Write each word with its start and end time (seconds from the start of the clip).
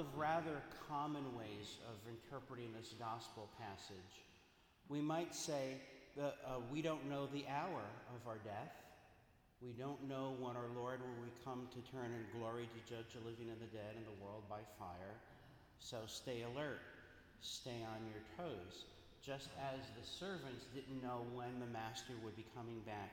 of 0.00 0.06
rather 0.16 0.64
common 0.88 1.24
ways 1.36 1.76
of 1.84 2.00
interpreting 2.08 2.72
this 2.72 2.94
gospel 2.98 3.50
passage. 3.60 4.24
We 4.88 5.02
might 5.02 5.34
say 5.34 5.76
that 6.16 6.40
uh, 6.40 6.64
we 6.72 6.80
don't 6.80 7.04
know 7.04 7.28
the 7.28 7.44
hour 7.52 7.84
of 8.16 8.26
our 8.26 8.38
death. 8.42 8.72
We 9.60 9.76
don't 9.76 10.00
know 10.08 10.32
when 10.40 10.56
our 10.56 10.72
Lord 10.74 11.00
will 11.04 11.28
come 11.44 11.68
to 11.76 11.92
turn 11.92 12.16
in 12.16 12.40
glory 12.40 12.64
to 12.64 12.80
judge 12.88 13.12
the 13.12 13.20
living 13.28 13.52
and 13.52 13.60
the 13.60 13.68
dead 13.76 13.92
and 13.94 14.06
the 14.08 14.24
world 14.24 14.48
by 14.48 14.64
fire. 14.80 15.20
So 15.80 15.98
stay 16.06 16.48
alert, 16.48 16.80
stay 17.42 17.84
on 17.84 18.00
your 18.08 18.24
toes, 18.40 18.88
just 19.20 19.52
as 19.60 19.84
the 20.00 20.06
servants 20.08 20.64
didn't 20.74 21.02
know 21.02 21.28
when 21.36 21.60
the 21.60 21.68
master 21.76 22.14
would 22.24 22.36
be 22.36 22.46
coming 22.56 22.80
back 22.86 23.12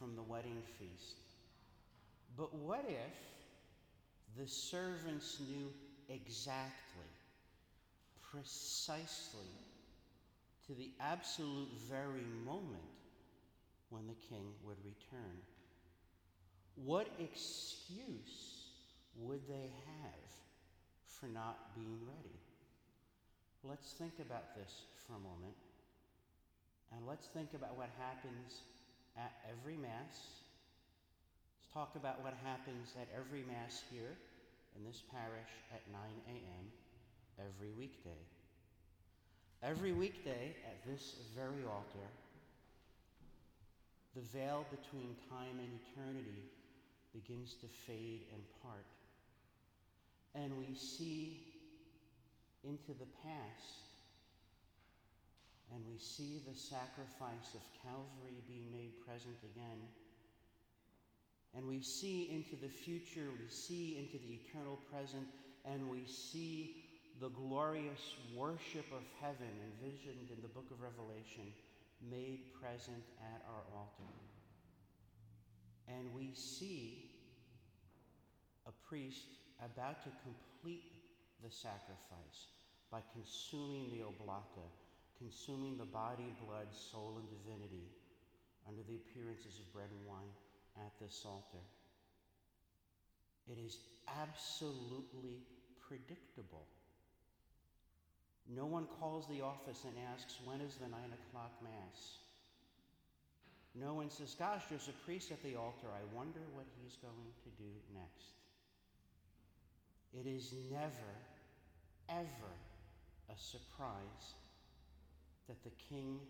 from 0.00 0.16
the 0.16 0.26
wedding 0.26 0.58
feast. 0.82 1.14
But 2.36 2.52
what 2.52 2.84
if 2.88 3.14
the 4.36 4.50
servants 4.50 5.38
knew 5.48 5.70
exactly, 6.08 7.10
precisely, 8.22 9.52
to 10.66 10.74
the 10.74 10.90
absolute 11.00 11.68
very 11.88 12.24
moment 12.44 12.80
when 13.90 14.06
the 14.06 14.14
king 14.28 14.46
would 14.64 14.78
return? 14.84 15.36
What 16.76 17.08
excuse 17.18 18.66
would 19.16 19.46
they 19.48 19.70
have 19.86 20.30
for 21.06 21.26
not 21.26 21.74
being 21.74 21.98
ready? 22.06 22.40
Let's 23.62 23.92
think 23.92 24.14
about 24.20 24.54
this 24.56 24.82
for 25.06 25.14
a 25.14 25.20
moment. 25.20 25.54
And 26.92 27.06
let's 27.06 27.26
think 27.26 27.54
about 27.54 27.76
what 27.76 27.88
happens 27.98 28.62
at 29.16 29.32
every 29.48 29.76
Mass. 29.76 30.42
Let's 31.56 31.72
talk 31.72 31.96
about 31.96 32.22
what 32.22 32.34
happens 32.44 32.94
at 33.00 33.08
every 33.16 33.42
Mass 33.42 33.82
here 33.90 34.16
in 34.76 34.84
this 34.84 35.02
parish 35.10 35.52
at 35.72 35.82
9 35.90 36.00
a.m. 36.28 36.64
every 37.38 37.70
weekday. 37.78 38.22
Every 39.62 39.92
weekday 39.92 40.54
at 40.66 40.84
this 40.86 41.16
very 41.34 41.64
altar, 41.64 42.08
the 44.14 44.20
veil 44.36 44.66
between 44.70 45.16
time 45.30 45.58
and 45.58 45.70
eternity 45.80 46.44
begins 47.14 47.54
to 47.54 47.66
fade 47.86 48.26
and 48.32 48.42
part. 48.62 48.86
And 50.34 50.58
we 50.58 50.74
see 50.74 51.40
into 52.64 52.92
the 52.98 53.08
past, 53.22 53.84
and 55.72 55.82
we 55.90 55.98
see 55.98 56.42
the 56.48 56.56
sacrifice 56.56 57.54
of 57.54 57.62
Calvary 57.82 58.40
being 58.48 58.72
made 58.72 58.92
present 59.06 59.36
again. 59.54 59.80
And 61.56 61.68
we 61.68 61.80
see 61.80 62.30
into 62.32 62.56
the 62.56 62.68
future, 62.68 63.30
we 63.38 63.48
see 63.48 63.96
into 63.98 64.18
the 64.26 64.40
eternal 64.42 64.78
present, 64.90 65.26
and 65.64 65.88
we 65.88 66.04
see 66.06 66.84
the 67.20 67.28
glorious 67.28 68.16
worship 68.34 68.86
of 68.90 69.02
heaven 69.20 69.54
envisioned 69.70 70.30
in 70.30 70.42
the 70.42 70.48
book 70.48 70.66
of 70.72 70.80
Revelation 70.80 71.46
made 72.10 72.52
present 72.60 73.04
at 73.22 73.40
our 73.48 73.62
altar. 73.72 74.10
And 75.86 76.12
we 76.12 76.30
see 76.34 77.10
a 78.66 78.72
priest 78.88 79.38
about 79.62 80.02
to 80.02 80.10
complete 80.24 80.90
the 81.44 81.50
sacrifice 81.50 82.50
by 82.90 83.00
consuming 83.12 83.90
the 83.90 84.02
oblata, 84.02 84.66
consuming 85.18 85.78
the 85.78 85.84
body, 85.84 86.34
blood, 86.44 86.66
soul, 86.72 87.20
and 87.20 87.28
divinity 87.30 87.86
under 88.66 88.82
the 88.88 88.96
appearances 88.96 89.60
of 89.60 89.72
bread 89.72 89.88
and 89.92 90.06
wine 90.08 90.32
at 90.76 90.92
this 91.00 91.22
altar. 91.24 91.64
It 93.50 93.58
is 93.64 93.78
absolutely 94.08 95.44
predictable. 95.86 96.66
No 98.48 98.66
one 98.66 98.86
calls 99.00 99.26
the 99.28 99.40
office 99.40 99.84
and 99.84 99.94
asks, 100.12 100.38
When 100.44 100.60
is 100.60 100.74
the 100.76 100.88
nine 100.88 101.12
o'clock 101.12 101.52
Mass? 101.62 102.18
No 103.74 103.94
one 103.94 104.10
says, 104.10 104.34
Gosh, 104.38 104.62
there's 104.68 104.88
a 104.88 105.04
priest 105.04 105.30
at 105.30 105.42
the 105.42 105.56
altar. 105.56 105.88
I 105.88 106.16
wonder 106.16 106.40
what 106.52 106.66
he's 106.80 106.96
going 106.96 107.32
to 107.42 107.50
do 107.62 107.70
next. 107.94 108.34
It 110.12 110.28
is 110.28 110.54
never, 110.70 111.12
ever 112.08 112.52
a 113.28 113.36
surprise 113.36 114.36
that 115.48 115.62
the 115.64 115.72
King 115.88 116.20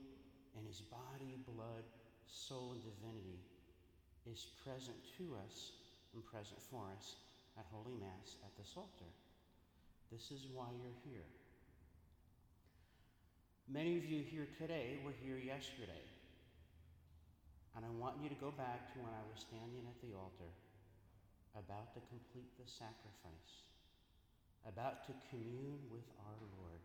in 0.59 0.67
his 0.67 0.81
body, 0.81 1.37
blood, 1.47 1.85
soul, 2.27 2.73
and 2.73 2.83
divinity 2.83 3.39
is 4.35 4.51
present 4.67 4.99
to 5.15 5.39
us 5.47 5.79
and 6.11 6.27
present 6.27 6.59
for 6.59 6.91
us 6.99 7.23
at 7.55 7.63
Holy 7.71 7.95
Mass 7.95 8.35
at 8.43 8.51
this 8.59 8.75
altar. 8.75 9.07
This 10.11 10.35
is 10.35 10.51
why 10.51 10.75
you're 10.75 10.99
here. 11.07 11.31
Many 13.71 13.97
of 13.97 14.05
you 14.05 14.27
here 14.27 14.51
today 14.59 14.99
were 15.07 15.15
here 15.23 15.39
yesterday. 15.39 16.03
And 17.79 17.87
I 17.87 17.91
want 17.95 18.19
you 18.23 18.29
to 18.29 18.39
go 18.43 18.51
back 18.51 18.91
to 18.93 18.99
when 18.99 19.15
I 19.15 19.25
was 19.31 19.47
standing 19.47 19.87
at 19.87 19.99
the 20.03 20.15
altar, 20.19 20.51
about 21.55 21.95
to 21.95 22.03
complete 22.11 22.51
the 22.59 22.67
sacrifice, 22.67 23.63
about 24.67 25.07
to 25.07 25.15
commune 25.31 25.83
with 25.95 26.07
our 26.27 26.39
Lord. 26.59 26.83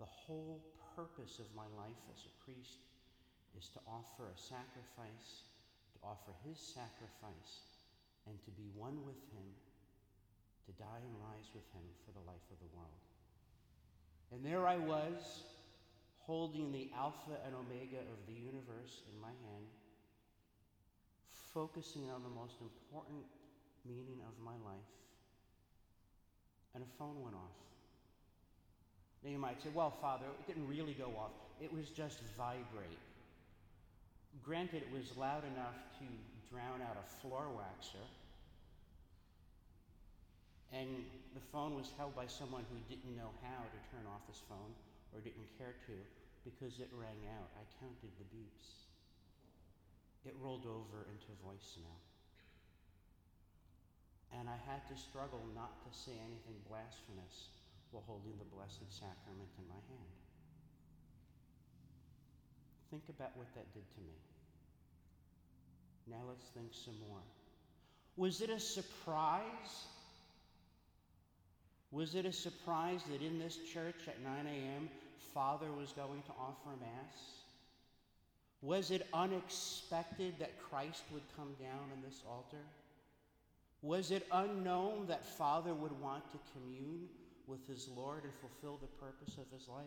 The 0.00 0.08
whole 0.08 0.60
purpose 0.96 1.40
of 1.40 1.48
my 1.56 1.68
life 1.76 2.00
as 2.12 2.28
a 2.28 2.32
priest 2.44 2.84
is 3.56 3.68
to 3.76 3.80
offer 3.84 4.28
a 4.28 4.36
sacrifice, 4.36 5.44
offer 6.02 6.34
his 6.46 6.58
sacrifice, 6.58 7.54
and 8.26 8.38
to 8.44 8.50
be 8.52 8.70
one 8.74 9.02
with 9.06 9.18
him, 9.34 9.48
to 10.66 10.72
die 10.78 11.02
and 11.02 11.14
rise 11.22 11.50
with 11.54 11.66
him 11.74 11.86
for 12.06 12.12
the 12.12 12.22
life 12.26 12.46
of 12.50 12.58
the 12.58 12.70
world. 12.74 13.02
And 14.30 14.44
there 14.46 14.66
I 14.66 14.78
was 14.78 15.42
holding 16.26 16.70
the 16.70 16.90
Alpha 16.96 17.34
and 17.46 17.54
Omega 17.54 17.98
of 17.98 18.18
the 18.26 18.34
universe 18.34 19.02
in 19.10 19.20
my 19.20 19.34
hand, 19.50 19.66
focusing 21.52 22.10
on 22.10 22.22
the 22.22 22.30
most 22.30 22.54
important 22.62 23.26
meaning 23.84 24.22
of 24.26 24.34
my 24.42 24.54
life, 24.64 24.92
and 26.74 26.82
a 26.82 26.90
phone 26.98 27.22
went 27.22 27.34
off. 27.34 27.58
Now 29.22 29.30
you 29.30 29.38
might 29.38 29.62
say, 29.62 29.68
well, 29.74 29.90
Father, 29.90 30.26
it 30.26 30.46
didn't 30.46 30.66
really 30.66 30.94
go 30.94 31.12
off, 31.18 31.32
it 31.60 31.72
was 31.72 31.90
just 31.90 32.20
vibrate. 32.36 33.11
Granted, 34.40 34.88
it 34.88 34.92
was 34.92 35.12
loud 35.20 35.44
enough 35.44 35.76
to 36.00 36.06
drown 36.48 36.80
out 36.80 36.96
a 36.96 37.06
floor 37.20 37.52
waxer. 37.52 38.08
And 40.72 41.04
the 41.36 41.44
phone 41.52 41.76
was 41.76 41.92
held 42.00 42.16
by 42.16 42.24
someone 42.24 42.64
who 42.72 42.80
didn't 42.88 43.12
know 43.12 43.28
how 43.44 43.60
to 43.60 43.78
turn 43.92 44.08
off 44.08 44.24
his 44.24 44.40
phone 44.48 44.72
or 45.12 45.20
didn't 45.20 45.52
care 45.60 45.76
to 45.84 45.96
because 46.48 46.80
it 46.80 46.88
rang 46.96 47.28
out. 47.36 47.52
I 47.60 47.64
counted 47.76 48.08
the 48.16 48.24
beeps. 48.32 48.88
It 50.24 50.32
rolled 50.40 50.64
over 50.64 51.04
into 51.12 51.28
voicemail. 51.44 52.00
And 54.32 54.48
I 54.48 54.56
had 54.64 54.88
to 54.88 54.96
struggle 54.96 55.44
not 55.52 55.84
to 55.84 55.90
say 55.92 56.16
anything 56.16 56.56
blasphemous 56.64 57.52
while 57.92 58.04
holding 58.08 58.32
the 58.40 58.48
Blessed 58.48 58.88
Sacrament 58.88 59.52
in 59.60 59.68
my 59.68 59.82
hand. 59.92 60.21
Think 62.92 63.02
about 63.08 63.36
what 63.36 63.52
that 63.54 63.72
did 63.74 63.90
to 63.94 64.00
me. 64.00 64.14
Now 66.06 66.22
let's 66.28 66.44
think 66.54 66.68
some 66.72 66.94
more. 67.08 67.22
Was 68.16 68.40
it 68.40 68.50
a 68.50 68.60
surprise 68.60 69.86
was 71.92 72.14
it 72.14 72.24
a 72.24 72.32
surprise 72.32 73.02
that 73.10 73.20
in 73.20 73.38
this 73.38 73.58
church 73.70 74.08
at 74.08 74.20
9 74.22 74.46
a.m., 74.46 74.88
Father 75.34 75.70
was 75.78 75.92
going 75.92 76.22
to 76.22 76.30
offer 76.40 76.70
a 76.74 76.80
Mass? 76.80 77.42
Was 78.62 78.90
it 78.90 79.06
unexpected 79.12 80.34
that 80.38 80.58
Christ 80.58 81.02
would 81.12 81.22
come 81.36 81.52
down 81.60 81.90
on 81.94 82.02
this 82.02 82.22
altar? 82.26 82.64
Was 83.82 84.10
it 84.10 84.26
unknown 84.32 85.06
that 85.08 85.26
Father 85.36 85.74
would 85.74 85.92
want 86.00 86.24
to 86.30 86.38
commune 86.54 87.08
with 87.46 87.66
his 87.68 87.88
Lord 87.94 88.24
and 88.24 88.32
fulfill 88.40 88.78
the 88.78 88.86
purpose 89.04 89.36
of 89.36 89.44
his 89.52 89.68
life? 89.68 89.84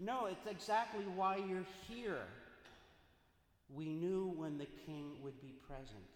No, 0.00 0.26
it's 0.26 0.46
exactly 0.50 1.04
why 1.14 1.36
you're 1.36 1.66
here. 1.86 2.24
We 3.74 3.84
knew 3.84 4.32
when 4.34 4.56
the 4.56 4.66
King 4.86 5.12
would 5.22 5.38
be 5.42 5.52
present. 5.68 6.08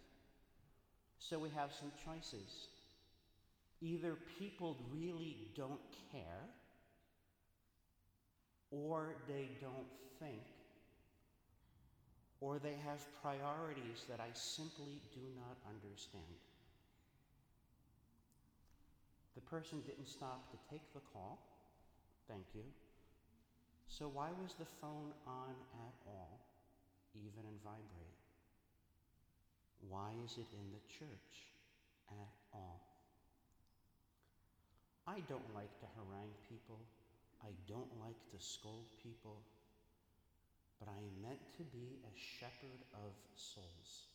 So 1.19 1.39
we 1.39 1.51
have 1.51 1.71
some 1.79 1.93
choices. 2.03 2.69
Either 3.83 4.17
people 4.39 4.79
really 4.91 5.37
don't 5.55 5.81
care, 6.11 6.49
or 8.71 9.15
they 9.29 9.51
don't 9.61 9.87
think, 10.19 10.43
or 12.41 12.59
they 12.59 12.77
have 12.87 13.05
priorities 13.23 14.05
that 14.09 14.19
I 14.19 14.29
simply 14.33 15.01
do 15.13 15.21
not 15.37 15.57
understand. 15.69 16.25
The 19.35 19.43
person 19.43 19.83
didn't 19.87 20.09
stop 20.09 20.51
to 20.51 20.57
take 20.71 20.93
the 20.95 21.01
call. 21.13 21.39
Thank 22.29 22.45
you. 22.55 22.63
So, 23.95 24.11
why 24.11 24.27
was 24.43 24.59
the 24.59 24.67
phone 24.83 25.15
on 25.23 25.55
at 25.87 25.95
all, 26.11 26.43
even 27.15 27.47
and 27.47 27.63
vibrate? 27.63 28.19
Why 29.87 30.11
is 30.27 30.35
it 30.35 30.51
in 30.51 30.67
the 30.75 30.83
church 30.91 31.55
at 32.11 32.35
all? 32.51 32.83
I 35.07 35.23
don't 35.31 35.47
like 35.55 35.71
to 35.79 35.87
harangue 35.95 36.35
people. 36.51 36.83
I 37.47 37.55
don't 37.71 37.95
like 38.03 38.19
to 38.35 38.39
scold 38.43 38.91
people. 38.99 39.39
But 40.83 40.91
I 40.91 40.99
am 40.99 41.15
meant 41.23 41.47
to 41.59 41.63
be 41.71 42.03
a 42.03 42.13
shepherd 42.19 42.83
of 42.99 43.15
souls. 43.39 44.11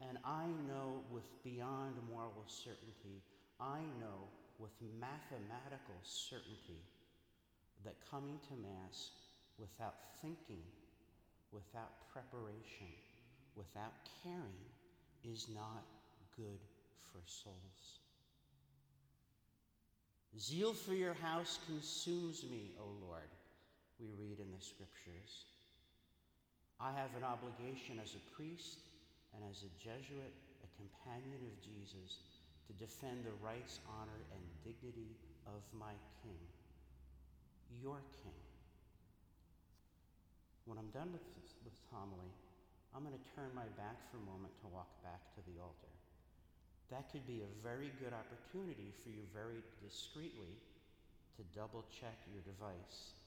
And 0.00 0.16
I 0.24 0.48
know 0.64 1.04
with 1.12 1.28
beyond 1.44 2.00
moral 2.08 2.48
certainty, 2.48 3.20
I 3.60 3.84
know 4.00 4.32
with 4.56 4.72
mathematical 4.96 6.00
certainty 6.04 6.80
that 7.86 7.94
coming 8.10 8.38
to 8.50 8.54
Mass 8.60 9.10
without 9.58 9.94
thinking, 10.20 10.66
without 11.52 12.10
preparation, 12.12 12.90
without 13.54 13.94
caring 14.22 14.66
is 15.24 15.46
not 15.54 15.86
good 16.36 16.60
for 17.00 17.22
souls. 17.24 18.02
Zeal 20.38 20.74
for 20.74 20.92
your 20.92 21.14
house 21.14 21.58
consumes 21.64 22.44
me, 22.50 22.76
O 22.76 22.84
Lord, 23.06 23.30
we 23.98 24.12
read 24.20 24.36
in 24.38 24.52
the 24.52 24.60
scriptures. 24.60 25.46
I 26.78 26.92
have 26.92 27.08
an 27.16 27.24
obligation 27.24 27.96
as 28.02 28.12
a 28.12 28.36
priest 28.36 28.84
and 29.32 29.40
as 29.48 29.64
a 29.64 29.72
Jesuit, 29.80 30.34
a 30.60 30.68
companion 30.76 31.40
of 31.40 31.56
Jesus, 31.64 32.20
to 32.68 32.72
defend 32.76 33.24
the 33.24 33.32
rights, 33.40 33.80
honor, 33.88 34.20
and 34.34 34.42
dignity 34.60 35.16
of 35.46 35.62
my 35.72 35.96
King, 36.20 36.36
your 37.86 38.02
King. 38.18 38.42
When 40.66 40.74
I'm 40.74 40.90
done 40.90 41.14
with 41.14 41.22
this, 41.38 41.54
with 41.62 41.70
this 41.70 41.78
homily, 41.94 42.34
I'm 42.90 43.06
going 43.06 43.14
to 43.14 43.26
turn 43.38 43.54
my 43.54 43.70
back 43.78 43.94
for 44.10 44.18
a 44.18 44.26
moment 44.26 44.58
to 44.64 44.66
walk 44.66 44.90
back 45.06 45.22
to 45.38 45.40
the 45.46 45.62
altar 45.62 45.94
that 46.90 47.10
could 47.10 47.26
be 47.26 47.42
a 47.42 47.50
very 47.66 47.90
good 47.98 48.14
opportunity 48.14 48.94
for 49.02 49.10
you 49.10 49.26
very 49.34 49.58
discreetly 49.82 50.54
to 51.34 51.42
double 51.50 51.82
check 51.90 52.14
your 52.30 52.42
device 52.46 53.18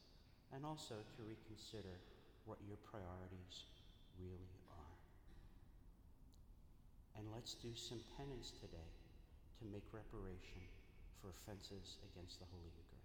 and 0.56 0.64
also 0.64 0.96
to 0.96 1.20
reconsider 1.28 2.00
what 2.48 2.58
your 2.64 2.80
priorities 2.88 3.68
really 4.16 4.56
are. 4.72 4.96
And 7.20 7.28
let's 7.36 7.54
do 7.60 7.76
some 7.76 8.00
penance 8.16 8.56
today 8.56 8.92
to 9.60 9.64
make 9.68 9.84
reparation 9.92 10.64
for 11.20 11.36
offenses 11.36 12.00
against 12.16 12.40
the 12.40 12.48
Holy 12.48 12.72
Eucharist. 12.72 12.99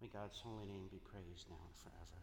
May 0.00 0.08
God's 0.08 0.38
holy 0.40 0.66
name 0.66 0.88
be 0.90 0.98
praised 0.98 1.48
now 1.48 1.56
and 1.64 1.76
forever. 1.80 2.20